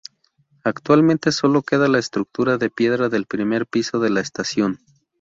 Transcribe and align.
Actualmente 0.63 1.31
solo 1.31 1.61
queda 1.61 1.87
la 1.87 1.99
estructura 1.99 2.57
de 2.57 2.71
piedra 2.71 3.07
del 3.07 3.27
primer 3.27 3.67
piso 3.67 3.99
de 3.99 4.09
la 4.09 4.19
estación. 4.21 4.79